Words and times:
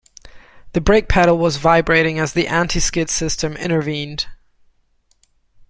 The 0.73 0.81
brake 0.81 1.07
pedal 1.07 1.37
was 1.37 1.57
vibrating 1.57 2.17
as 2.17 2.33
the 2.33 2.47
anti-skid 2.47 3.07
system 3.07 3.53
intervened. 3.55 4.25